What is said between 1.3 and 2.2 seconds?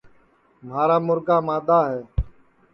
مادؔا ہے